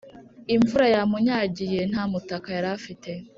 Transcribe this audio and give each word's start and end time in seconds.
imvura 0.55 0.85
yamunyagiye 0.95 1.79
ntamutaka 1.91 2.47
yarafite 2.57 3.11